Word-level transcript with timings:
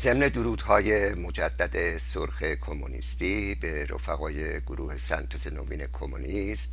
ضمن 0.00 0.28
درودهای 0.28 1.14
مجدد 1.14 1.98
سرخ 1.98 2.42
کمونیستی 2.42 3.54
به 3.54 3.86
رفقای 3.86 4.60
گروه 4.60 4.96
سنتز 4.96 5.52
نوین 5.52 5.86
کمونیسم 5.86 6.70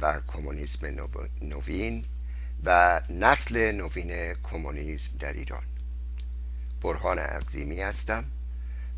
و 0.00 0.20
کمونیسم 0.26 0.86
نوین 1.42 2.04
و 2.64 3.00
نسل 3.10 3.72
نوین 3.72 4.34
کمونیسم 4.34 5.16
در 5.18 5.32
ایران. 5.32 5.62
برهان 6.82 7.18
عظیمی 7.18 7.80
هستم 7.80 8.24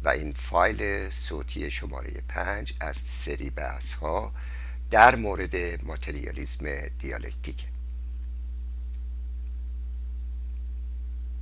و 0.03 0.09
این 0.09 0.33
فایل 0.33 1.11
صوتی 1.11 1.71
شماره 1.71 2.13
پنج 2.29 2.75
از 2.81 2.97
سری 2.97 3.51
بحث 3.51 3.93
ها 3.93 4.33
در 4.91 5.17
مورد 5.17 5.85
ماتریالیسم 5.85 6.67
دیالکتیک 6.99 7.74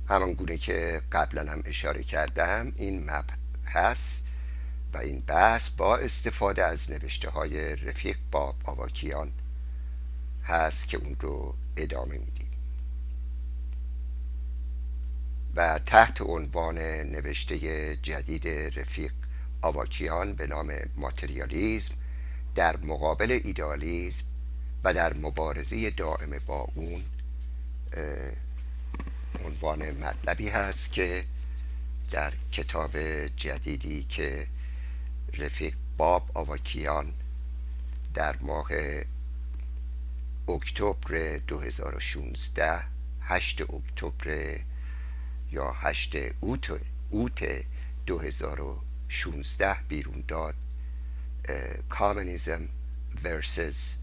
همان 0.07 0.33
گونه 0.33 0.57
که 0.57 1.01
قبلا 1.11 1.51
هم 1.51 1.61
اشاره 1.65 2.03
کردم 2.03 2.73
این 2.75 3.09
هست 3.65 4.25
و 4.93 4.97
این 4.97 5.19
بحث 5.19 5.69
با 5.69 5.97
استفاده 5.97 6.63
از 6.63 6.91
نوشته 6.91 7.29
های 7.29 7.75
رفیق 7.75 8.17
باب 8.31 8.55
آواکیان 8.63 9.31
هست 10.43 10.87
که 10.87 10.97
اون 10.97 11.15
رو 11.19 11.55
ادامه 11.77 12.17
میدیم. 12.17 12.47
و 15.55 15.79
تحت 15.79 16.21
عنوان 16.21 16.77
نوشته 16.77 17.95
جدید 17.95 18.47
رفیق 18.79 19.11
آواکیان 19.61 20.33
به 20.33 20.47
نام 20.47 20.73
ماتریالیزم 20.95 21.95
در 22.55 22.77
مقابل 22.77 23.39
ایدالیزم 23.43 24.25
و 24.83 24.93
در 24.93 25.13
مبارزه 25.13 25.89
دائم 25.89 26.39
با 26.47 26.67
اون 26.75 27.01
عنوان 29.43 29.91
مطلبی 29.91 30.49
هست 30.49 30.91
که 30.91 31.25
در 32.11 32.33
کتاب 32.51 32.97
جدیدی 33.27 34.03
که 34.03 34.47
رفیق 35.37 35.73
باب 35.97 36.31
آواکیان 36.33 37.13
در 38.13 38.35
ماه 38.41 38.67
اکتبر 40.47 41.37
2016 41.37 42.83
8 43.21 43.61
اکتبر 43.61 44.57
یا 45.51 45.71
8 45.71 46.15
اوت 46.39 46.81
اوت 47.09 47.65
2016 48.05 49.75
بیرون 49.87 50.23
داد 50.27 50.55
کامونیزم 51.89 52.69
ورسز 53.23 53.95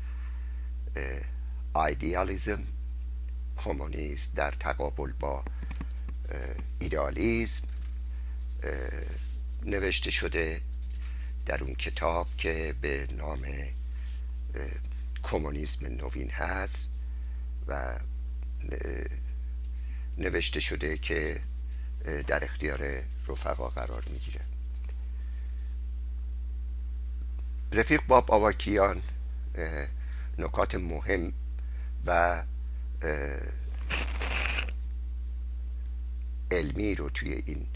ایدیالیزم 1.77 2.63
کمونیسم 3.57 4.31
در 4.35 4.51
تقابل 4.51 5.13
با 5.13 5.45
ایدالیزم 6.79 7.69
نوشته 9.63 10.11
شده 10.11 10.61
در 11.47 11.65
اون 11.65 11.75
کتاب 11.75 12.27
که 12.39 12.75
به 12.81 13.07
نام 13.17 13.47
کمونیسم 15.23 15.87
نوین 15.87 16.31
هست 16.31 16.91
و 17.67 17.99
نوشته 20.19 20.61
شده 20.61 20.99
که 20.99 21.41
در 22.27 22.45
اختیار 22.45 23.03
رفقا 23.29 23.69
قرار 23.69 24.05
می‌گیره 24.11 24.41
رفیق 27.73 28.07
باب 28.07 28.31
آواکیان 28.31 29.03
نکات 30.39 30.75
مهم 30.75 31.33
و 32.07 32.43
علمی 36.51 36.95
رو 36.95 37.11
توی 37.11 37.43
این 37.47 37.67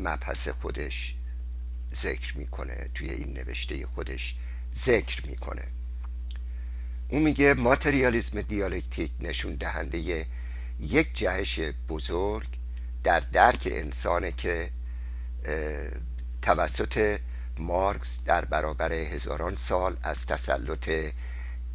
مبحث 0.00 0.48
خودش 0.48 1.16
ذکر 1.94 2.38
می‌کنه 2.38 2.90
توی 2.94 3.10
این 3.10 3.32
نوشته 3.38 3.86
خودش 3.86 4.36
ذکر 4.74 5.26
می‌کنه. 5.26 5.64
اون 7.08 7.22
میگه 7.22 7.54
ماتریالیسم 7.54 8.40
دیالکتیک 8.42 9.10
نشون 9.20 9.54
دهنده 9.54 10.26
یک 10.80 11.14
جهش 11.14 11.60
بزرگ 11.88 12.48
در 13.02 13.20
درک 13.20 13.68
انسانه 13.72 14.32
که 14.32 14.70
توسط 16.42 17.20
مارکس 17.58 18.24
در 18.24 18.44
برابر 18.44 18.92
هزاران 18.92 19.54
سال 19.54 19.96
از 20.02 20.26
تسلط 20.26 20.90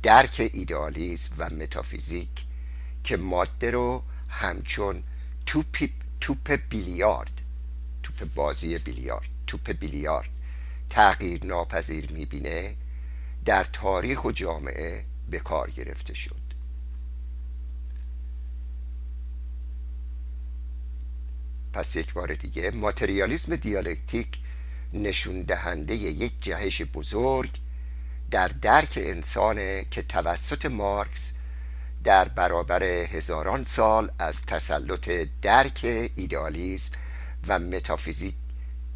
درک 0.04 0.50
ایدالیسم 0.54 1.36
و 1.38 1.50
متافیزیک 1.50 2.46
که 3.04 3.18
ماده 3.18 3.72
رو 3.72 4.04
همچون 4.30 5.04
توپ, 5.46 5.90
توپ 6.22 6.60
بیلیارد 6.70 7.42
توپ 8.04 8.34
بازی 8.34 8.78
بیلیارد 8.78 9.30
توپ 9.48 9.72
بیلیارد 9.72 10.30
تغییر 10.90 11.46
ناپذیر 11.46 12.12
می‌بینه 12.12 12.76
در 13.46 13.64
تاریخ 13.64 14.26
و 14.26 14.32
جامعه 14.32 15.06
به 15.30 15.40
کار 15.40 15.72
گرفته 15.72 16.14
شد. 16.14 16.36
پس 21.74 21.96
یک 21.96 22.14
بار 22.14 22.36
دیگه 22.36 22.72
ماتریالیسم 22.72 23.56
دیالکتیک 23.56 24.38
نشون 24.94 25.42
دهنده 25.42 25.96
یک 25.96 26.32
جهش 26.42 26.82
بزرگ 26.82 27.60
در 28.32 28.48
درک 28.48 28.94
انسانه 29.02 29.86
که 29.92 30.02
توسط 30.02 30.66
مارکس 30.66 31.34
در 32.04 32.28
برابر 32.28 32.84
هزاران 32.84 33.64
سال 33.64 34.12
از 34.20 34.46
تسلط 34.46 35.10
درک 35.42 36.12
ایدالیسم 36.16 36.92
و 37.48 37.60
متافیزیک 37.60 38.36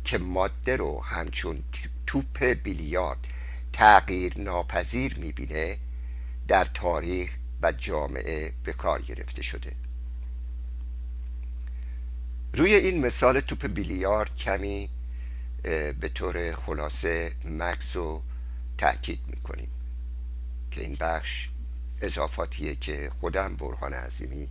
که 0.04 0.18
ماده 0.18 0.76
رو 0.76 1.04
همچون 1.04 1.64
توپ 2.08 2.44
بیلیارد 2.44 3.28
تغییر 3.74 4.34
ناپذیر 4.38 5.20
می‌بینه 5.20 5.78
در 6.48 6.66
تاریخ 6.66 7.32
و 7.62 7.72
جامعه 7.72 8.54
به 8.64 8.74
کار 8.74 9.02
گرفته 9.02 9.42
شده. 9.42 9.72
روی 12.54 12.74
این 12.76 13.06
مثال 13.06 13.40
توپ 13.40 13.68
بیلیارد 13.68 14.36
کمی 14.36 14.90
به 16.00 16.12
طور 16.14 16.56
خلاصه 16.56 17.32
مکس 17.46 17.96
رو 17.96 18.22
تأکید 18.84 19.20
می‌کنیم 19.28 19.72
که 20.72 20.82
این 20.82 20.96
بخش 21.00 21.50
اضافاتیه 22.02 22.76
که 22.76 23.12
خودم 23.20 23.56
برهان 23.56 23.94
عظیمی 23.94 24.50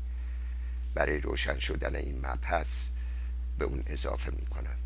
برای 0.95 1.21
روشن 1.21 1.59
شدن 1.59 1.97
این 1.97 2.27
مبحث 2.27 2.89
به 3.59 3.65
اون 3.65 3.83
اضافه 3.87 4.31
می‌کنم. 4.31 4.77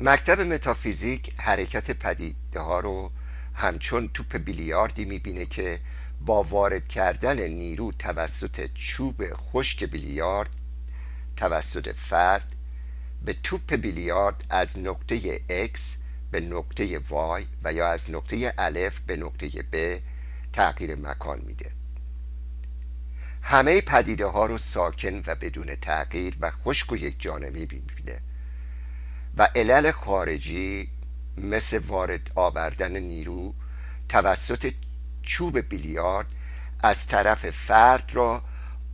مکتب 0.00 0.40
متافیزیک 0.40 1.32
حرکت 1.36 1.90
پدیده 1.90 2.60
ها 2.60 2.80
رو 2.80 3.10
همچون 3.54 4.08
توپ 4.08 4.36
بیلیاردی 4.36 5.04
می‌بینه 5.04 5.46
که 5.46 5.80
با 6.20 6.42
وارد 6.42 6.88
کردن 6.88 7.40
نیرو 7.40 7.92
توسط 7.92 8.70
چوب 8.74 9.34
خشک 9.34 9.84
بیلیارد 9.84 10.56
توسط 11.36 11.92
فرد 11.92 12.54
به 13.24 13.32
توپ 13.32 13.74
بیلیارد 13.74 14.44
از 14.50 14.78
نقطه 14.78 15.38
X 15.66 16.01
به 16.32 16.40
نقطه 16.40 17.00
Y 17.00 17.44
و 17.64 17.72
یا 17.72 17.88
از 17.88 18.10
نقطه 18.10 18.54
الف 18.58 19.00
به 19.00 19.16
نقطه 19.16 19.50
B 19.50 20.00
تغییر 20.52 20.94
مکان 20.94 21.42
میده. 21.46 21.70
همه 23.42 23.80
پدیده 23.80 24.26
ها 24.26 24.46
رو 24.46 24.58
ساکن 24.58 25.22
و 25.26 25.34
بدون 25.34 25.74
تغییر 25.74 26.36
و 26.40 26.50
خشک 26.50 26.92
و 26.92 26.96
یک 26.96 27.20
جانبی 27.20 27.60
می‌بینه 27.60 28.20
و 29.36 29.48
علل 29.54 29.90
خارجی 29.90 30.88
مثل 31.36 31.78
وارد 31.78 32.30
آوردن 32.34 32.96
نیرو 32.96 33.54
توسط 34.08 34.72
چوب 35.22 35.58
بیلیارد 35.58 36.34
از 36.82 37.06
طرف 37.06 37.50
فرد 37.50 38.10
را 38.12 38.42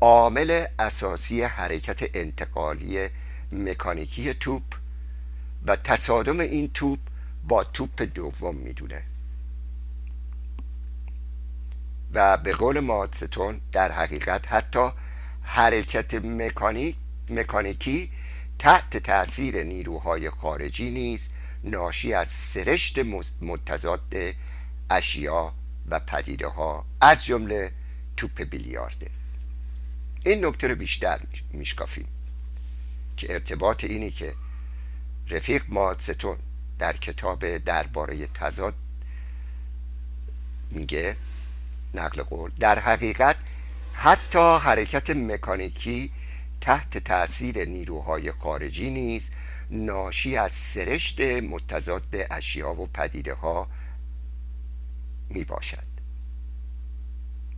عامل 0.01 0.67
اساسی 0.79 1.43
حرکت 1.43 2.17
انتقالی 2.17 3.09
مکانیکی 3.53 4.35
توپ 4.35 4.63
و 5.67 5.77
تصادم 5.77 6.41
این 6.41 6.71
توپ 6.75 6.99
با 7.49 7.65
توپ 7.65 8.03
دوم 8.03 8.57
می‌دونه. 8.57 9.05
و 12.13 12.37
به 12.37 12.53
قول 12.53 12.81
مادستون 12.81 13.61
در 13.73 13.93
حقیقت 13.93 14.53
حتی 14.53 14.91
حرکت 15.43 16.15
مکانیک 16.15 16.97
مکانیکی 17.31 18.11
تحت 18.59 18.97
تاثیر 18.97 19.63
نیروهای 19.63 20.31
خارجی 20.31 20.91
نیز 20.91 21.31
ناشی 21.65 22.15
از 22.15 22.29
سرشت 22.29 22.99
متضاد 23.43 24.15
اشیا 24.91 25.55
و 25.89 26.01
پدیده 26.01 26.49
ها 26.49 26.85
از 27.01 27.25
جمله 27.25 27.73
توپ 28.17 28.43
بیلیارده 28.43 29.11
این 30.25 30.45
نکته 30.45 30.69
رو 30.69 30.75
بیشتر 30.75 31.21
میشکافیم 31.53 32.09
که 33.17 33.33
ارتباط 33.33 33.85
اینی 33.85 34.11
که 34.11 34.35
رفیق 35.31 35.65
مادستون 35.69 36.39
در 36.79 36.97
کتاب 36.97 37.59
درباره 37.59 38.27
تضاد 38.27 38.75
میگه 40.71 41.17
نقل 41.95 42.23
قول. 42.23 42.51
در 42.61 42.79
حقیقت 42.79 43.37
حتی 43.93 44.59
حرکت 44.59 45.11
مکانیکی 45.11 46.11
تحت 46.61 46.99
تاثیر 46.99 47.65
نیروهای 47.65 48.33
خارجی 48.33 48.91
نیز 48.91 49.31
ناشی 49.71 50.37
از 50.37 50.53
سرشت 50.53 51.21
متضاد 51.21 52.17
اشیا 52.31 52.73
و 52.75 52.87
پدیده 52.87 53.35
ها 53.35 53.69
می 55.31 55.45
باشد 55.45 55.89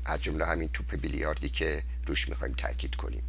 از 0.04 0.22
جمله 0.22 0.46
همین 0.46 0.68
توپ 0.68 1.00
بیلیاردی 1.00 1.48
که 1.48 1.82
روش 2.06 2.28
می‌خوایم 2.28 2.54
تاکید 2.54 2.94
کنیم. 2.94 3.22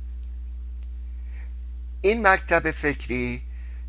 این 2.01 2.27
مکتب 2.27 2.71
فکری 2.71 3.41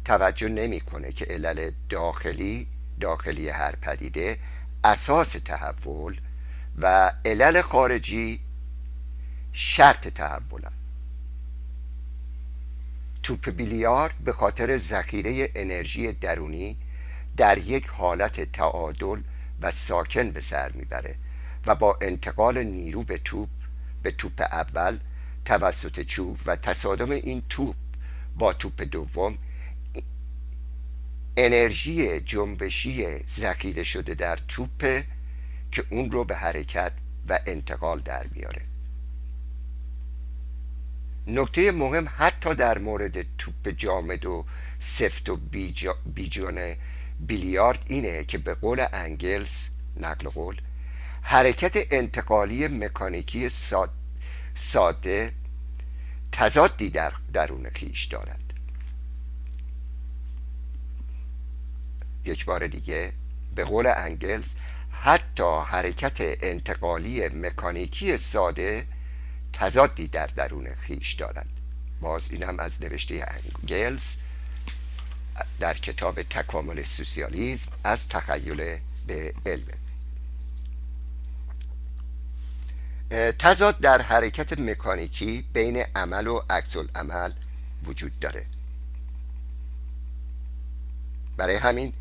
توجه 0.04 0.48
نمی‌کنه 0.48 1.12
که 1.12 1.24
علل 1.24 1.70
داخلی 1.88 2.66
داخلی 3.00 3.48
هر 3.48 3.76
پدیده 3.76 4.38
اساس 4.84 5.32
تحول 5.32 6.20
و 6.78 7.12
علل 7.24 7.62
خارجی 7.62 8.40
شرط 9.52 10.08
تحولن. 10.08 10.72
توپ 13.22 13.50
بیلیارد 13.50 14.14
به 14.24 14.32
خاطر 14.32 14.76
ذخیره 14.76 15.50
انرژی 15.54 16.12
درونی 16.12 16.76
در 17.36 17.58
یک 17.58 17.86
حالت 17.86 18.52
تعادل 18.52 19.20
و 19.60 19.70
ساکن 19.70 20.30
به 20.30 20.40
سر 20.40 20.72
می‌بره 20.72 21.14
و 21.66 21.74
با 21.74 21.98
انتقال 22.00 22.62
نیرو 22.62 23.02
به 23.02 23.18
توپ 23.18 23.48
به 24.02 24.10
توپ 24.10 24.40
اول 24.40 24.98
توسط 25.44 26.00
چوب 26.00 26.38
و 26.46 26.56
تصادم 26.56 27.10
این 27.10 27.42
توپ 27.48 27.76
با 28.36 28.52
توپ 28.52 28.82
دوم 28.82 29.38
انرژی 31.36 32.20
جنبشی 32.20 33.18
ذخیره 33.28 33.84
شده 33.84 34.14
در 34.14 34.38
توپ 34.48 35.02
که 35.70 35.84
اون 35.90 36.10
رو 36.10 36.24
به 36.24 36.34
حرکت 36.34 36.92
و 37.28 37.38
انتقال 37.46 38.00
در 38.00 38.26
میاره. 38.34 38.62
نکته 41.26 41.72
مهم 41.72 42.08
حتی 42.16 42.54
در 42.54 42.78
مورد 42.78 43.36
توپ 43.38 43.68
جامد 43.68 44.26
و 44.26 44.46
سفت 44.78 45.28
و 45.28 45.36
بیجان 46.14 46.74
بیلیارد 47.20 47.84
اینه 47.86 48.24
که 48.24 48.38
به 48.38 48.54
قول 48.54 48.86
انگلز 48.92 49.68
نقل 49.96 50.28
قول 50.28 50.60
حرکت 51.22 51.86
انتقالی 51.90 52.68
مکانیکی 52.68 53.48
ساده 54.54 55.32
تضادی 56.32 56.90
در 56.90 57.12
درون 57.32 57.70
خیش 57.74 58.04
دارد. 58.04 58.41
یک 62.24 62.44
بار 62.44 62.66
دیگه 62.66 63.12
به 63.54 63.64
قول 63.64 63.86
انگلز 63.86 64.54
حتی 64.90 65.60
حرکت 65.66 66.16
انتقالی 66.20 67.28
مکانیکی 67.28 68.16
ساده 68.16 68.86
تضادی 69.52 70.08
در 70.08 70.26
درون 70.26 70.74
خیش 70.74 71.12
دارند. 71.12 71.50
باز 72.00 72.32
هم 72.32 72.60
از 72.60 72.82
نوشته 72.82 73.26
انگلز 73.28 74.16
در 75.60 75.78
کتاب 75.78 76.22
تکامل 76.22 76.82
سوسیالیزم 76.82 77.72
از 77.84 78.08
تخیل 78.08 78.78
به 79.06 79.34
علم. 79.46 79.66
تضاد 83.38 83.78
در 83.78 84.02
حرکت 84.02 84.60
مکانیکی 84.60 85.44
بین 85.52 85.84
عمل 85.96 86.26
و 86.26 86.40
عکس 86.50 86.76
عمل 86.94 87.32
وجود 87.84 88.18
داره. 88.20 88.46
برای 91.36 91.56
همین 91.56 91.92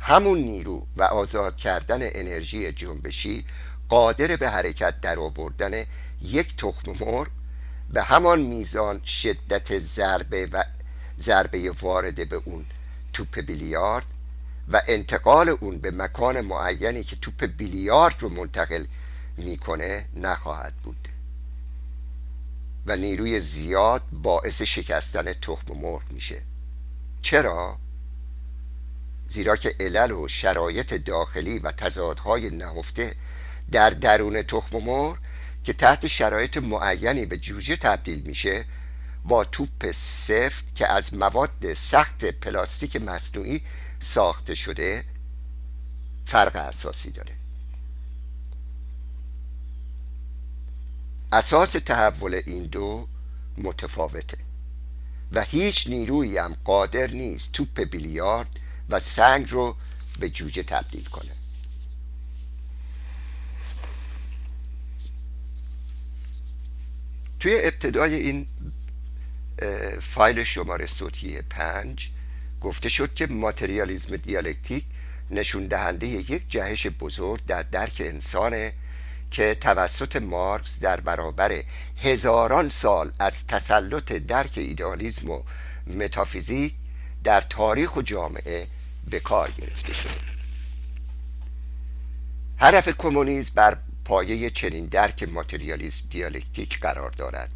همون 0.00 0.38
نیرو 0.38 0.86
و 0.96 1.02
آزاد 1.02 1.56
کردن 1.56 1.98
انرژی 2.02 2.72
جنبشی 2.72 3.44
قادر 3.88 4.36
به 4.36 4.50
حرکت 4.50 5.00
در 5.00 5.18
آوردن 5.18 5.84
یک 6.22 6.56
تخم 6.56 6.92
مرغ 7.00 7.26
به 7.92 8.02
همان 8.02 8.40
میزان 8.40 9.00
شدت 9.04 9.78
ضربه 9.78 10.46
و 10.46 10.64
ضربه 11.18 11.70
وارده 11.70 12.24
به 12.24 12.42
اون 12.44 12.66
توپ 13.12 13.40
بیلیارد 13.40 14.06
و 14.68 14.80
انتقال 14.88 15.48
اون 15.48 15.78
به 15.78 15.90
مکان 15.90 16.40
معینی 16.40 17.04
که 17.04 17.16
توپ 17.16 17.44
بیلیارد 17.44 18.14
رو 18.20 18.28
منتقل 18.28 18.84
می‌کنه 19.36 20.04
نخواهد 20.16 20.74
بود 20.74 21.08
و 22.86 22.96
نیروی 22.96 23.40
زیاد 23.40 24.02
باعث 24.12 24.62
شکستن 24.62 25.32
تخم 25.32 25.72
مرغ 25.74 26.02
میشه 26.10 26.42
چرا؟ 27.22 27.78
زیرا 29.30 29.56
که 29.56 29.74
علل 29.80 30.12
و 30.12 30.28
شرایط 30.28 30.94
داخلی 30.94 31.58
و 31.58 31.72
تضادهای 31.72 32.50
نهفته 32.50 33.14
در 33.72 33.90
درون 33.90 34.42
تخم 34.42 34.78
مرغ 34.78 35.18
که 35.64 35.72
تحت 35.72 36.06
شرایط 36.06 36.56
معینی 36.56 37.26
به 37.26 37.38
جوجه 37.38 37.76
تبدیل 37.76 38.20
میشه 38.20 38.64
با 39.24 39.44
توپ 39.44 39.90
سفت 39.94 40.74
که 40.74 40.92
از 40.92 41.14
مواد 41.14 41.74
سخت 41.74 42.24
پلاستیک 42.24 42.96
مصنوعی 42.96 43.62
ساخته 44.00 44.54
شده 44.54 45.04
فرق 46.26 46.56
اساسی 46.56 47.10
داره. 47.10 47.32
اساس 51.32 51.72
تحول 51.72 52.42
این 52.46 52.64
دو 52.64 53.08
متفاوته 53.58 54.38
و 55.32 55.42
هیچ 55.42 55.86
نیرویی 55.86 56.38
هم 56.38 56.56
قادر 56.64 57.06
نیست 57.06 57.52
توپ 57.52 57.80
بیلیارد 57.80 58.59
و 58.90 58.98
سنگ 58.98 59.50
رو 59.50 59.76
به 60.20 60.30
جوجه 60.30 60.62
تبدیل 60.62 61.04
کنه. 61.04 61.30
توی 67.40 67.60
ابتدای 67.62 68.14
این 68.14 68.46
فایل 70.00 70.44
شماره 70.44 70.86
صوتی 70.86 71.42
پنج 71.42 72.08
گفته 72.60 72.88
شد 72.88 73.14
که 73.14 73.26
ماتریالیزم 73.26 74.16
دیالکتیک 74.16 74.84
نشون 75.30 75.66
دهنده 75.66 76.06
یک 76.06 76.42
جهش 76.48 76.86
بزرگ 76.86 77.46
در 77.46 77.62
درک 77.62 78.02
انسانه 78.04 78.72
که 79.30 79.54
توسط 79.54 80.16
مارکس 80.16 80.80
در 80.80 81.00
برابر 81.00 81.62
هزاران 82.02 82.68
سال 82.68 83.12
از 83.18 83.46
تسلط 83.46 84.12
درک 84.12 84.52
ایدالیزم 84.56 85.30
و 85.30 85.42
متافیزیک 85.86 86.74
در 87.24 87.40
تاریخ 87.40 87.96
و 87.96 88.02
جامعه 88.02 88.66
به 89.10 89.20
کار 89.20 89.50
گرفته 89.50 89.92
شد 89.92 90.20
هدف 92.58 92.88
کمونیسم 92.88 93.52
بر 93.54 93.76
پایه 94.04 94.50
چنین 94.50 94.86
درک 94.86 95.22
ماتریالیسم 95.22 96.08
دیالکتیک 96.10 96.80
قرار 96.80 97.10
دارد 97.10 97.50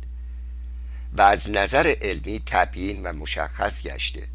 و 1.12 1.22
از 1.22 1.50
نظر 1.50 1.94
علمی 2.02 2.42
تبیین 2.46 3.02
و 3.02 3.12
مشخص 3.12 3.82
گشته 3.82 4.28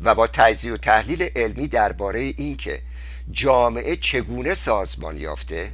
و 0.00 0.14
با 0.14 0.26
تجزیه 0.26 0.72
و 0.72 0.76
تحلیل 0.76 1.28
علمی 1.36 1.68
درباره 1.68 2.20
اینکه 2.20 2.82
جامعه 3.30 3.96
چگونه 3.96 4.54
سازمان 4.54 5.16
یافته 5.16 5.72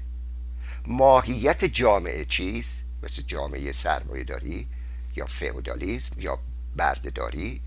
ماهیت 0.86 1.64
جامعه 1.64 2.24
چیست؟ 2.24 2.84
مثل 3.02 3.22
جامعه 3.22 3.72
سرمایه 3.72 4.24
داری 4.24 4.68
یا 5.16 5.26
فئودالیسم 5.26 6.20
یا 6.20 6.38
بردهداری؟ 6.76 7.60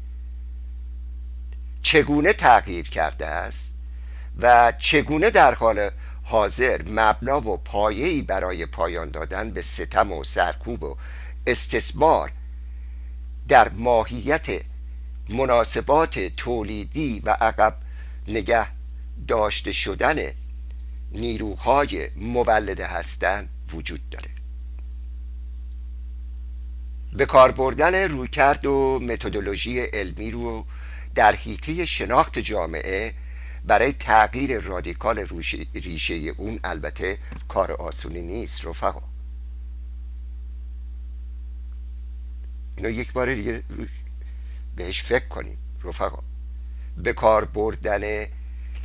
چگونه 1.83 2.33
تغییر 2.33 2.89
کرده 2.89 3.25
است 3.25 3.73
و 4.39 4.73
چگونه 4.79 5.29
در 5.29 5.53
حال 5.53 5.89
حاضر 6.23 6.81
مبنا 6.87 7.41
و 7.41 7.57
پایه‌ای 7.57 8.21
برای 8.21 8.65
پایان 8.65 9.09
دادن 9.09 9.49
به 9.49 9.61
ستم 9.61 10.11
و 10.11 10.23
سرکوب 10.23 10.83
و 10.83 10.97
استثمار 11.47 12.31
در 13.47 13.69
ماهیت 13.69 14.61
مناسبات 15.29 16.19
تولیدی 16.19 17.21
و 17.23 17.29
عقب 17.29 17.75
نگه 18.27 18.67
داشته 19.27 19.71
شدن 19.71 20.31
نیروهای 21.11 22.09
مولده 22.15 22.87
هستند 22.87 23.49
وجود 23.73 24.09
داره. 24.09 24.29
به 27.13 27.25
کار 27.25 27.51
بردن 27.51 28.09
رویکرد 28.09 28.65
و 28.65 28.99
متدولوژی 28.99 29.79
علمی 29.79 30.31
رو 30.31 30.65
در 31.15 31.35
حیطه 31.35 31.85
شناخت 31.85 32.39
جامعه 32.39 33.13
برای 33.65 33.93
تغییر 33.93 34.59
رادیکال 34.59 35.27
ریشه 35.73 36.15
اون 36.37 36.59
البته 36.63 37.17
کار 37.47 37.71
آسونی 37.71 38.21
نیست 38.21 38.65
رفقا. 38.65 39.01
اینو 42.77 42.89
یک 42.89 43.13
بار 43.13 43.35
دیگه 43.35 43.63
بهش 44.75 45.03
فکر 45.03 45.27
کنیم 45.27 45.57
رفقا. 45.83 46.19
به 46.97 47.13
کار 47.13 47.45
بردن 47.45 48.25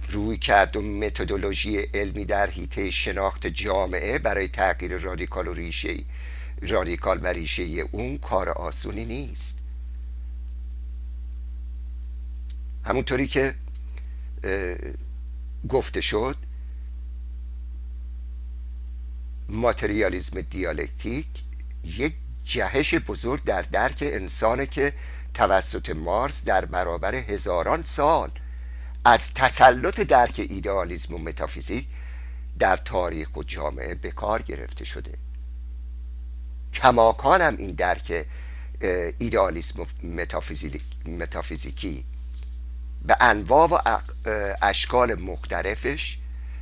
روی 0.08 0.36
کرد 0.36 0.76
و 0.76 0.80
متدولوژی 0.80 1.78
علمی 1.78 2.24
در 2.24 2.50
حیطه 2.50 2.90
شناخت 2.90 3.46
جامعه 3.46 4.18
برای 4.18 4.48
تغییر 4.48 4.96
رادیکال 4.96 5.48
و 5.48 5.54
ریشه 5.54 5.94
رادیکال 6.62 7.20
و 7.22 7.26
ریشه 7.26 7.62
اون 7.62 8.18
کار 8.18 8.48
آسونی 8.48 9.04
نیست. 9.04 9.57
همونطوری 12.84 13.26
که 13.26 13.54
گفته 15.68 16.00
شد 16.00 16.36
ماتریالیزم 19.48 20.40
دیالکتیک 20.40 21.26
یک 21.84 22.14
جهش 22.44 22.94
بزرگ 22.94 23.44
در 23.44 23.62
درک 23.62 23.98
انسانه 24.02 24.66
که 24.66 24.92
توسط 25.34 25.90
مارس 25.90 26.44
در 26.44 26.64
برابر 26.64 27.14
هزاران 27.14 27.82
سال 27.84 28.30
از 29.04 29.34
تسلط 29.34 30.00
درک 30.00 30.46
ایدئالیسم 30.48 31.14
و 31.14 31.18
متافیزیک 31.18 31.86
در 32.58 32.76
تاریخ 32.76 33.36
و 33.36 33.42
جامعه 33.42 33.94
به 33.94 34.10
کار 34.10 34.42
گرفته 34.42 34.84
شده. 34.84 35.12
کماکان 36.74 37.40
هم 37.40 37.56
این 37.56 37.70
درک 37.70 38.26
ایدئالیسم 39.18 39.80
و 39.80 39.84
متافیزیکی 41.04 42.04
به 43.08 43.16
انواع 43.20 43.68
و 43.68 43.98
اشکال 44.62 45.20
مختلفش 45.20 46.18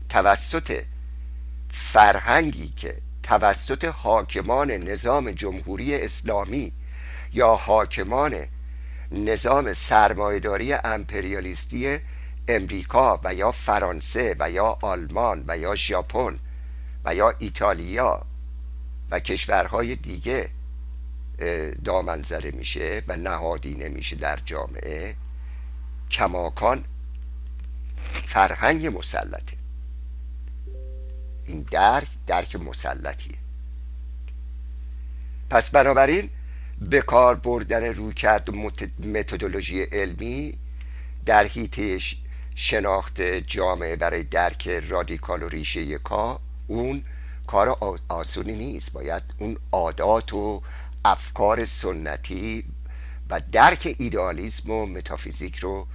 توسط 0.08 0.82
فرهنگی 1.70 2.68
که 2.76 2.96
توسط 3.22 3.84
حاکمان 3.84 4.70
نظام 4.70 5.30
جمهوری 5.30 5.94
اسلامی 5.94 6.72
یا 7.32 7.54
حاکمان 7.54 8.46
نظام 9.12 9.72
سرمایداری 9.72 10.72
امپریالیستی 10.72 11.98
امریکا 12.48 13.20
و 13.24 13.34
یا 13.34 13.50
فرانسه 13.50 14.36
و 14.38 14.50
یا 14.50 14.78
آلمان 14.82 15.44
و 15.48 15.58
یا 15.58 15.74
ژاپن 15.74 16.38
و 17.04 17.14
یا 17.14 17.34
ایتالیا 17.38 18.22
و 19.10 19.20
کشورهای 19.20 19.94
دیگه 19.94 20.50
دامن 21.84 22.22
زده 22.22 22.50
میشه 22.50 23.02
و 23.08 23.16
نهادینه 23.16 23.88
میشه 23.88 24.16
در 24.16 24.38
جامعه 24.44 25.16
کماکان 26.10 26.84
فرهنگ 28.26 28.86
مسلطه. 28.86 29.56
این 31.46 31.66
درک 31.70 32.08
درک 32.26 32.56
مسلطیه. 32.56 33.36
پس 35.50 35.70
بنابراین 35.70 36.30
به 36.80 37.00
کار 37.00 37.34
بردن 37.34 37.84
روی 37.84 38.14
کرد 38.14 38.50
متدولوژی 38.98 39.82
علمی 39.82 40.58
در 41.26 41.46
حیطه 41.46 41.98
شناخت 42.54 43.22
جامعه 43.22 43.96
برای 43.96 44.22
درک 44.22 44.68
رادیکال 44.68 45.42
و 45.42 45.48
ریشه 45.48 45.98
کا 45.98 46.40
اون 46.66 47.02
کار 47.46 47.78
آسونی 48.08 48.52
نیست. 48.52 48.92
باید 48.92 49.22
اون 49.38 49.56
عادات 49.72 50.32
و 50.32 50.62
افکار 51.04 51.64
سنتی 51.64 52.64
و 53.30 53.40
درک 53.52 53.96
ایدئالیسم 53.98 54.70
و 54.70 54.86
متافیزیک 54.86 55.56
رو 55.56 55.86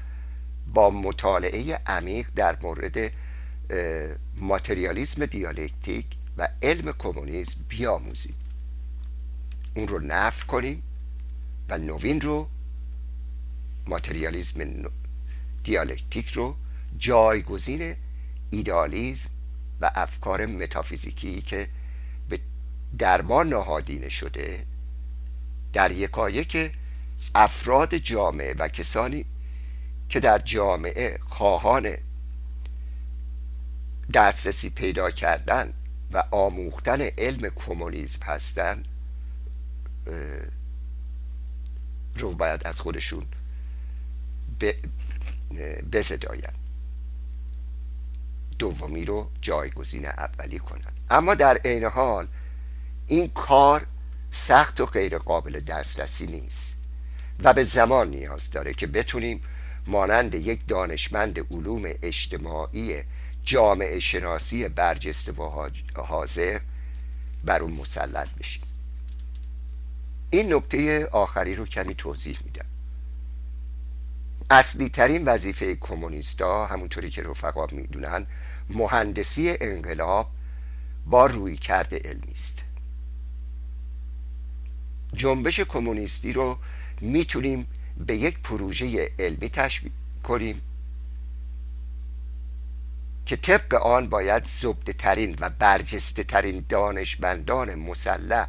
با 0.73 0.89
مطالعه 0.89 1.79
عمیق 1.85 2.27
در 2.35 2.57
مورد 2.61 3.11
ماتریالیسم 4.37 5.25
دیالکتیک 5.25 6.05
و 6.37 6.47
علم 6.61 6.91
کمونیسم 6.91 7.65
بیاموزیم. 7.67 8.35
اون 9.75 9.87
رو 9.87 9.99
نقد 9.99 10.47
کنیم 10.47 10.83
و 11.69 11.77
نوین 11.77 12.21
رو 12.21 12.47
ماتریالیسم 13.87 14.91
دیالکتیک 15.63 16.27
رو 16.27 16.55
جایگزین 16.97 17.95
ایدالیزم 18.49 19.29
و 19.81 19.91
افکار 19.95 20.45
متافیزیکی 20.45 21.41
که 21.41 21.67
به 22.29 22.39
درمان 22.97 23.49
نهادینه 23.49 24.09
شده 24.09 24.65
در 25.73 25.91
یکایک 25.91 26.71
افراد 27.35 27.95
جامعه 27.95 28.53
و 28.53 28.67
کسانی 28.67 29.25
که 30.11 30.19
در 30.19 30.37
جامعه 30.37 31.19
خواهان 31.29 31.97
دسترسی 34.13 34.69
پیدا 34.69 35.11
کردن 35.11 35.73
و 36.11 36.23
آموختن 36.31 37.01
علم 37.01 37.49
کمونیسم 37.49 38.25
هستند 38.25 38.87
رو 42.15 42.31
باید 42.31 42.67
از 42.67 42.79
خودشون 42.79 43.25
بزداین 45.91 46.41
دومی 48.59 49.05
رو 49.05 49.29
جایگزین 49.41 50.05
اولی 50.05 50.59
کنند. 50.59 50.99
اما 51.09 51.35
در 51.35 51.57
عین 51.57 51.83
حال 51.83 52.27
این 53.07 53.27
کار 53.27 53.85
سخت 54.31 54.79
و 54.79 54.85
غیر 54.85 55.17
قابل 55.17 55.59
دسترسی 55.59 56.27
نیست 56.27 56.77
و 57.43 57.53
به 57.53 57.63
زمان 57.63 58.09
نیاز 58.09 58.51
داره 58.51 58.73
که 58.73 58.87
بتونیم 58.87 59.41
مانند 59.91 60.35
یک 60.35 60.67
دانشمند 60.67 61.53
علوم 61.53 61.83
اجتماعی 61.85 63.03
جامعه 63.43 63.99
شناسی 63.99 64.69
برجسته 64.69 65.31
و 65.31 65.69
حاضر 65.95 66.59
بر 67.45 67.61
اون 67.61 67.73
مسلط 67.73 68.29
بشیم. 68.39 68.63
این 70.29 70.53
نکته 70.53 71.05
آخری 71.11 71.55
رو 71.55 71.65
کمی 71.65 71.95
توضیح 71.95 72.37
میدم. 72.45 72.65
اصلی 74.49 74.89
ترین 74.89 75.25
وظیفه 75.25 75.75
کمونیستا 75.75 76.65
همونطوری 76.65 77.09
که 77.09 77.23
رفقا 77.23 77.65
می‌دونن 77.71 78.27
مهندسی 78.69 79.57
انقلاب 79.61 80.29
با 81.05 81.25
روی 81.25 81.57
کرده 81.57 81.97
علمی 81.97 82.31
است. 82.33 82.63
جنبش 85.13 85.59
کمونیستی 85.59 86.33
رو 86.33 86.57
می‌تونیم 87.01 87.67
به 87.97 88.15
یک 88.15 88.39
پروژه 88.39 89.09
علمی 89.19 89.49
تشبیه 89.49 89.91
کنیم 90.23 90.61
که 93.25 93.35
طبق 93.35 93.73
آن 93.73 94.09
باید 94.09 94.45
زبده 94.45 94.93
ترین 94.93 95.35
و 95.39 95.49
برجسته 95.49 96.23
ترین 96.23 96.65
دانشمندان 96.69 97.75
مسلح 97.75 98.47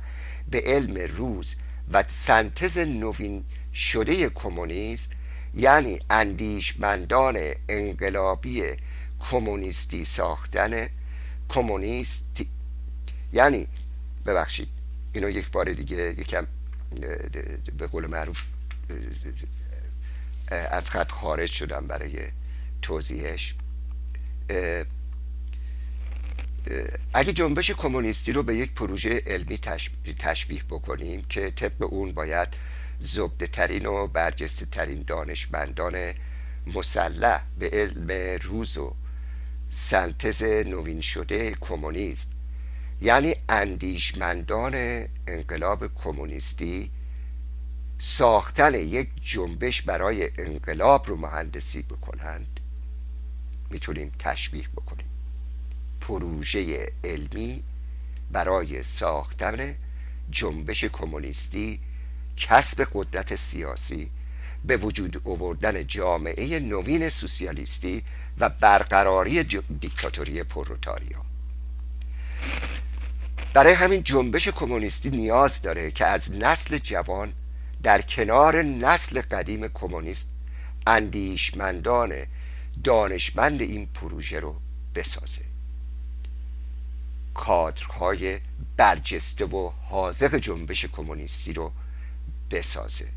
به 0.50 0.62
علم 0.66 1.16
روز 1.16 1.56
و 1.92 2.04
سنتز 2.08 2.78
نوین 2.78 3.44
شده 3.74 4.28
کمونیسم 4.28 5.10
یعنی 5.54 5.98
اندیشمندان 6.10 7.38
انقلابی 7.68 8.62
کمونیستی 9.30 10.04
ساختن 10.04 10.88
کمونیستی 11.48 12.48
یعنی 13.32 13.68
ببخشید 14.26 14.68
اینو 15.12 15.30
یک 15.30 15.50
بار 15.50 15.72
دیگه 15.72 16.14
یکم 16.18 16.46
به 17.78 17.86
قول 17.86 18.06
معروف 18.06 18.42
از 20.50 20.90
خط 20.90 21.10
خارج 21.10 21.50
شدم 21.50 21.86
برای 21.86 22.18
توضیحش. 22.82 23.54
اگه 27.14 27.32
جنبش 27.32 27.70
کمونیستی 27.70 28.32
رو 28.32 28.42
به 28.42 28.56
یک 28.56 28.72
پروژه 28.72 29.22
علمی 29.26 29.58
تشبیه 30.18 30.62
بکنیم 30.70 31.24
که 31.28 31.50
طبق 31.50 31.92
اون 31.92 32.12
باید 32.12 32.48
زبده 33.00 33.46
ترین 33.46 33.86
و 33.86 34.06
برجسته 34.06 34.66
ترین 34.66 35.04
دانشمندان 35.06 36.14
مسلح 36.66 37.42
به 37.58 37.70
علم 37.70 38.38
روز 38.42 38.78
و 38.78 38.94
سنتز 39.70 40.42
نوین 40.42 41.00
شده 41.00 41.56
کمونیسم 41.60 42.28
یعنی 43.00 43.34
اندیشمندان 43.48 44.74
انقلاب 45.26 45.94
کمونیستی 45.94 46.90
ساختن 48.04 48.74
یک 48.74 49.08
جنبش 49.24 49.82
برای 49.82 50.30
انقلاب 50.38 51.08
رو 51.08 51.16
مهندسی 51.16 51.82
بکنند 51.82 52.60
می‌تونیم 53.70 54.12
تشبیه 54.18 54.68
بکنیم. 54.68 55.06
پروژه 56.00 56.92
علمی 57.04 57.62
برای 58.30 58.82
ساختن 58.82 59.74
جنبش 60.30 60.84
کمونیستی 60.84 61.80
کسب 62.36 62.88
قدرت 62.94 63.36
سیاسی 63.36 64.10
به 64.64 64.76
وجود 64.76 65.22
آوردن 65.24 65.86
جامعه 65.86 66.58
نوین 66.58 67.08
سوسیالیستی 67.08 68.04
و 68.38 68.48
برقراری 68.48 69.44
دیکتاتوری 69.80 70.42
پروتاریا 70.42 71.24
برای 73.54 73.72
همین 73.72 74.02
جنبش 74.02 74.48
کمونیستی 74.48 75.10
نیاز 75.10 75.62
داره 75.62 75.90
که 75.90 76.06
از 76.06 76.32
نسل 76.32 76.78
جوان 76.78 77.32
در 77.82 78.02
کنار 78.02 78.62
نسل 78.62 79.20
قدیم 79.20 79.68
کمونیست 79.68 80.28
اندیشمندان 80.86 82.14
دانشمند 82.84 83.60
این 83.60 83.86
پروژه 83.86 84.40
رو 84.40 84.60
بسازه. 84.94 85.40
کادرهای 87.34 88.40
برجسته 88.76 89.44
و 89.44 89.70
حاضق 89.88 90.36
جنبش 90.36 90.84
کمونیستی 90.84 91.52
رو 91.52 91.72
بسازه. 92.50 93.08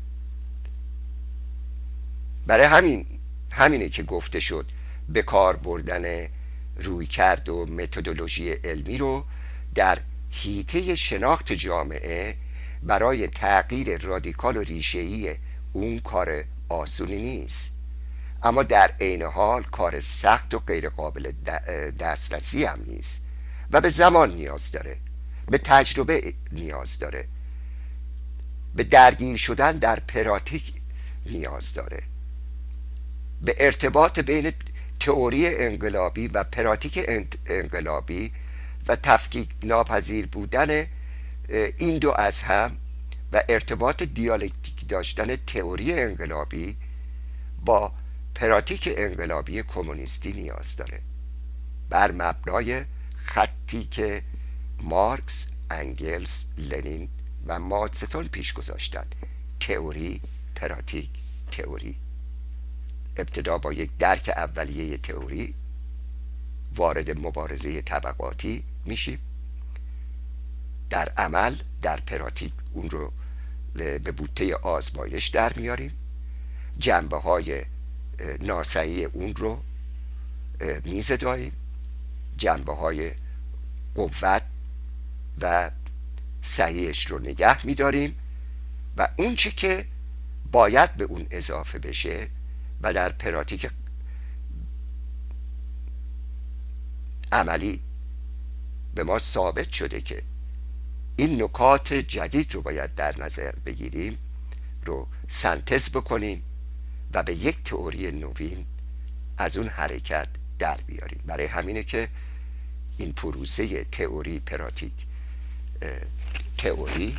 برای 2.46 2.66
همین 2.66 3.06
همینه 3.50 3.88
که 3.88 4.02
گفته 4.02 4.40
شد 4.40 4.66
به 5.08 5.22
کار 5.22 5.56
بردن 5.56 6.28
روی 6.76 7.06
کرد 7.06 7.48
و 7.48 7.66
متدولوژی 7.66 8.52
علمی 8.52 8.98
رو 8.98 9.24
در 9.74 9.98
هیته 10.30 10.94
شناخت 10.94 11.52
جامعه 11.52 12.36
برای 12.86 13.26
تغییر 13.26 13.98
رادیکال 13.98 14.56
و 14.56 14.62
ریشه‌ای 14.62 15.36
اون 15.72 15.98
کار 15.98 16.44
آسونی 16.68 17.22
نیست. 17.22 17.76
اما 18.42 18.62
در 18.62 18.90
عین 19.00 19.22
حال 19.22 19.62
کار 19.62 20.00
سخت 20.00 20.54
و 20.54 20.58
غیر 20.58 20.88
قابل 20.88 21.32
دسترسی 21.98 22.64
هم 22.64 22.80
نیست 22.86 23.26
و 23.70 23.80
به 23.80 23.88
زمان 23.88 24.34
نیاز 24.34 24.70
داره 24.70 24.96
به 25.46 25.58
تجربه 25.58 26.34
نیاز 26.52 26.98
داره 26.98 27.28
به 28.74 28.84
درگیر 28.84 29.36
شدن 29.36 29.72
در 29.72 30.00
پراتیک 30.00 30.72
نیاز 31.26 31.74
داره. 31.74 32.02
به 33.42 33.54
ارتباط 33.58 34.18
بین 34.18 34.52
تئوری 35.00 35.46
انقلابی 35.46 36.28
و 36.28 36.44
پراتیک 36.44 37.04
انقلابی 37.46 38.32
و 38.88 38.96
تفکیک 38.96 39.48
ناپذیر 39.62 40.26
بودن 40.26 40.86
این 41.48 41.98
دو 41.98 42.12
از 42.12 42.42
هم 42.42 42.76
و 43.32 43.42
ارتباط 43.48 44.02
دیالکتیک 44.02 44.88
داشتن 44.88 45.36
تئوری 45.36 45.92
انقلابی 45.92 46.76
با 47.64 47.92
پراتیک 48.34 48.88
انقلابی 48.96 49.62
کمونیستی 49.62 50.32
نیاز 50.32 50.76
داره. 50.76 51.00
بر 51.88 52.12
مبنای 52.12 52.84
خطی 53.16 53.84
که 53.84 54.22
مارکس، 54.82 55.46
انگلس، 55.70 56.46
لنین 56.58 57.08
و 57.46 57.58
مادستون 57.58 58.28
پیش 58.28 58.52
گذاشتند 58.52 59.14
تئوری، 59.60 60.20
پراتیک، 60.54 61.10
تئوری. 61.52 61.96
ابتدا 63.16 63.58
با 63.58 63.72
یک 63.72 63.90
درک 63.98 64.30
اولیه 64.36 64.96
تئوری 64.96 65.54
وارد 66.76 67.18
مبارزه 67.18 67.82
طبقاتی 67.82 68.64
میشیم. 68.84 69.18
در 70.90 71.08
عمل 71.16 71.56
در 71.82 72.00
پراتیک 72.00 72.52
اون 72.72 72.90
رو 72.90 73.12
به 73.74 73.98
بوته 73.98 74.54
آزمایش 74.54 75.28
در 75.28 75.52
میاریم. 75.56 75.92
جنبه 76.78 77.16
های 77.16 77.64
ناسعی 78.40 79.04
اون 79.04 79.34
رو 79.34 79.62
میزداییم. 80.84 81.52
جنبه 82.36 82.74
های 82.74 83.12
قوت 83.94 84.42
و 85.40 85.70
صحیحش 86.42 87.06
رو 87.06 87.18
نگه 87.18 87.66
میداریم 87.66 88.16
و 88.96 89.08
اون 89.16 89.36
چی 89.36 89.50
که 89.50 89.86
باید 90.52 90.94
به 90.94 91.04
اون 91.04 91.26
اضافه 91.30 91.78
بشه 91.78 92.28
و 92.82 92.92
در 92.92 93.12
پراتیک 93.12 93.70
عملی 97.32 97.82
به 98.94 99.04
ما 99.04 99.18
ثابت 99.18 99.70
شده 99.70 100.00
که 100.00 100.22
این 101.16 101.42
نکات 101.42 101.92
جدید 101.92 102.54
رو 102.54 102.62
باید 102.62 102.94
در 102.94 103.18
نظر 103.18 103.52
بگیریم 103.66 104.18
رو 104.84 105.06
سنتز 105.28 105.90
بکنیم 105.90 106.42
و 107.14 107.22
به 107.22 107.34
یک 107.34 107.62
تئوری 107.64 108.12
نوین 108.12 108.66
از 109.38 109.56
اون 109.56 109.68
حرکت 109.68 110.28
در 110.58 110.76
بیاریم. 110.86 111.20
برای 111.26 111.46
همینه 111.46 111.82
که 111.82 112.08
این 112.96 113.12
پروسه 113.12 113.84
تئوری 113.84 114.40
پراتیک 114.40 114.92
تئوری 116.58 117.16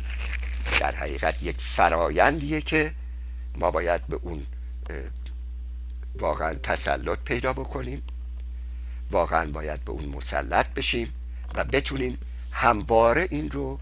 در 0.80 0.94
حقیقت 0.94 1.42
یک 1.42 1.56
فرایندیه 1.60 2.60
که 2.60 2.94
ما 3.58 3.70
باید 3.70 4.06
به 4.06 4.18
اون 4.22 4.46
واقعا 6.18 6.54
تسلط 6.54 7.18
پیدا 7.18 7.52
بکنیم 7.52 8.02
واقعا 9.10 9.50
باید 9.50 9.84
به 9.84 9.92
اون 9.92 10.04
مسلط 10.04 10.74
بشیم 10.74 11.12
و 11.54 11.64
بتونیم 11.64 12.18
همواره 12.58 13.28
این 13.30 13.50
رو 13.50 13.78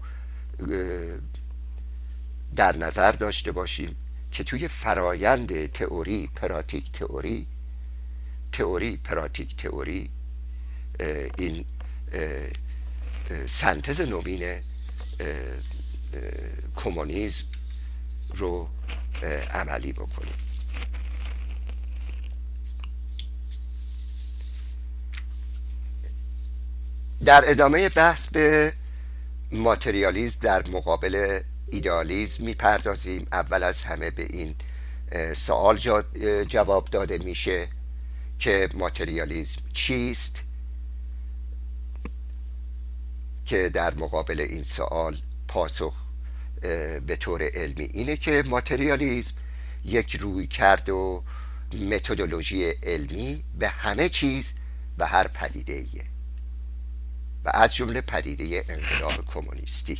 در 2.55 2.77
نظر 2.77 3.11
داشته 3.11 3.51
باشیم 3.51 3.95
که 4.31 4.43
توی 4.43 4.67
فرایند 4.67 5.71
تئوری 5.71 6.29
پراتیک 6.35 6.91
تئوری 6.91 7.47
تئوری 8.51 8.97
پراتیک 8.97 9.55
تئوری 9.55 10.09
این 11.37 11.65
سنتز 13.47 14.01
نوین 14.01 14.61
کمونیسم 16.75 17.45
رو 18.35 18.69
عملی 19.51 19.93
بکنیم. 19.93 20.46
در 27.25 27.43
ادامه 27.51 27.89
بحث 27.89 28.27
به 28.27 28.73
ماتریالیزم 29.51 30.39
در 30.41 30.67
مقابل 30.67 31.39
ایدالیزم 31.71 32.45
می‌پردازیم. 32.45 33.27
اول 33.31 33.63
از 33.63 33.83
همه 33.83 34.09
به 34.09 34.23
این 34.23 34.55
سوال 35.33 35.77
جواب 36.47 36.87
داده 36.91 37.17
میشه 37.17 37.67
که 38.39 38.69
ماتریالیزم 38.73 39.61
چیست 39.73 40.43
که 43.45 43.69
در 43.69 43.93
مقابل 43.93 44.39
این 44.39 44.63
سوال 44.63 45.17
پاسخ 45.47 45.93
به 47.07 47.17
طور 47.19 47.49
علمی 47.53 47.89
اینه 47.93 48.17
که 48.17 48.43
ماتریالیزم 48.47 49.35
یک 49.85 50.15
روی 50.15 50.47
کرد 50.47 50.89
و 50.89 51.23
متدولوژی 51.73 52.69
علمی 52.69 53.43
به 53.59 53.67
همه 53.67 54.09
چیز 54.09 54.53
و 54.97 55.07
هر 55.07 55.27
پدیده 55.27 55.73
ایه 55.73 56.16
و 57.45 57.51
از 57.53 57.75
جمله 57.75 58.01
پدیده 58.01 58.65
انقلاب 58.69 59.25
کمونیستی 59.25 59.99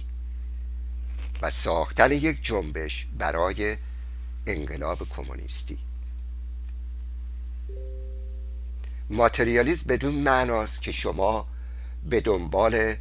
و 1.41 1.49
ساختن 1.49 2.11
یک 2.11 2.43
جنبش 2.43 3.07
برای 3.17 3.77
انقلاب 4.47 5.09
کمونیستی. 5.09 5.77
ماتریالیزم 9.09 9.87
بدون 9.87 10.13
معناست 10.13 10.81
که 10.81 10.91
شما 10.91 11.47
به 12.09 12.21
دنبال 12.21 12.95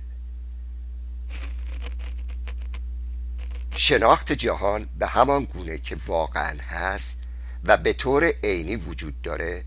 شناخت 3.77 4.33
جهان 4.33 4.89
به 4.99 5.07
همان 5.07 5.45
گونه 5.45 5.79
که 5.79 5.97
واقعا 6.07 6.57
هست 6.69 7.21
و 7.65 7.77
به 7.77 7.93
طور 7.93 8.33
عینی 8.45 8.77
وجود 8.77 9.23
داره 9.23 9.65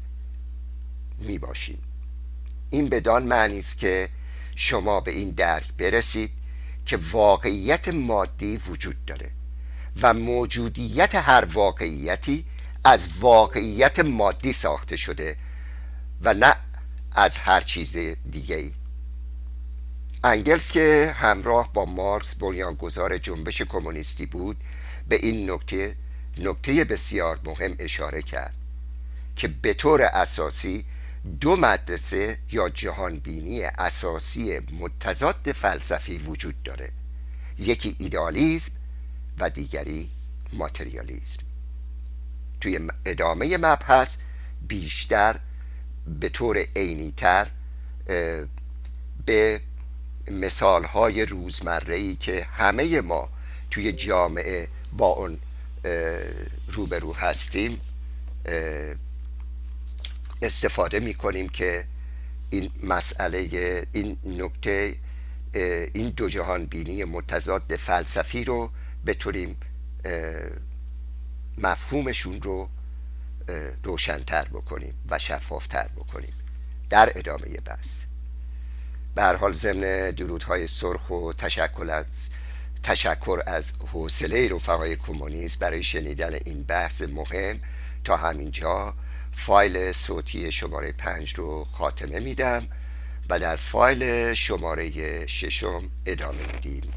می 1.19 1.39
باشیم 1.39 1.81
این 2.69 2.89
بدان 2.89 3.23
معنی 3.23 3.59
است 3.59 3.79
که 3.79 4.09
شما 4.61 4.99
به 4.99 5.11
این 5.11 5.29
درک 5.29 5.73
برسید 5.77 6.31
که 6.85 6.99
واقعیت 7.11 7.87
مادی 7.87 8.57
وجود 8.57 9.05
داره 9.05 9.31
و 10.01 10.13
موجودیت 10.13 11.15
هر 11.15 11.45
واقعیتی 11.45 12.45
از 12.83 13.09
واقعیت 13.19 13.99
مادی 13.99 14.53
ساخته 14.53 14.97
شده 14.97 15.35
و 16.21 16.33
نه 16.33 16.55
از 17.11 17.37
هر 17.37 17.61
چیز 17.61 17.97
دیگه 18.31 18.55
ای 18.55 18.73
انگلس 20.23 20.71
که 20.71 21.15
همراه 21.17 21.73
با 21.73 21.85
مارکس 21.85 22.35
بنیانگذار 22.35 23.17
جنبش 23.17 23.61
کمونیستی 23.61 24.25
بود 24.25 24.57
به 25.07 25.15
این 25.15 25.51
نکته 25.51 25.95
نکته 26.37 26.83
بسیار 26.83 27.39
مهم 27.45 27.75
اشاره 27.79 28.21
کرد 28.21 28.55
که 29.35 29.47
به 29.47 29.73
طور 29.73 30.01
اساسی 30.01 30.85
دو 31.41 31.55
مدرسه 31.55 32.37
یا 32.51 32.69
جهانبینی 32.69 33.63
اساسی 33.63 34.59
متضاد 34.59 35.51
فلسفی 35.51 36.17
وجود 36.17 36.63
داره. 36.63 36.91
یکی 37.57 37.95
ایدالیزم 37.99 38.71
و 39.39 39.49
دیگری 39.49 40.11
ماتریالیزم 40.53 41.43
توی 42.61 42.79
ادامه 43.05 43.57
مبحث 43.57 44.17
بیشتر 44.67 45.39
به 46.19 46.29
طور 46.29 46.57
عینیتر 46.75 47.47
به 49.25 49.61
مثال 50.31 50.83
های 50.83 51.25
روزمره 51.25 51.95
ای 51.95 52.15
که 52.15 52.47
همه 52.51 53.01
ما 53.01 53.29
توی 53.71 53.91
جامعه 53.91 54.67
با 54.93 55.07
اون 55.07 55.39
روبرو 56.67 57.13
هستیم 57.13 57.81
استفاده 60.41 60.99
می 60.99 61.13
کنیم 61.13 61.49
که 61.49 61.85
این 62.49 62.71
مسئله 62.83 63.37
این 63.91 64.17
نکته 64.25 64.95
این 65.93 66.09
دو 66.09 66.29
جهان 66.29 66.65
بینی 66.65 67.03
متضاد 67.03 67.75
فلسفی 67.75 68.43
رو 68.43 68.71
بتونیم 69.05 69.57
مفهومشون 71.57 72.41
رو 72.41 72.69
روشنتر 73.83 74.45
بکنیم 74.45 74.93
و 75.09 75.19
شفافتر 75.19 75.87
بکنیم 75.95 76.33
در 76.89 77.11
ادامه 77.15 77.57
بحث. 77.65 78.03
به 79.15 79.21
هر 79.21 79.35
حال 79.35 79.53
ضمن 79.53 80.11
درودهای 80.11 80.67
سرخ 80.67 81.09
و 81.09 81.33
تشکر 81.33 81.87
از 81.91 82.29
تشکر 82.83 83.39
از 83.47 83.73
حوصله 83.93 84.49
رفقای 84.49 84.95
کمونیست 84.95 85.59
برای 85.59 85.83
شنیدن 85.83 86.33
این 86.45 86.63
بحث 86.63 87.01
مهم 87.01 87.59
تا 88.03 88.17
همینجا. 88.17 88.93
فایل 89.45 89.91
صوتی 89.91 90.51
شماره 90.51 90.91
پنج 90.91 91.35
رو 91.35 91.65
خاتمه 91.65 92.19
میدم 92.19 92.67
و 93.29 93.39
در 93.39 93.55
فایل 93.55 94.33
شماره 94.33 95.27
ششم 95.27 95.89
ادامه 96.05 96.53
میدیم. 96.53 96.93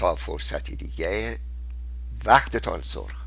تا 0.00 0.14
فرصتی 0.14 0.76
دیگه 0.76 1.38
وقتتان 2.24 2.82
سرخ. 2.82 3.17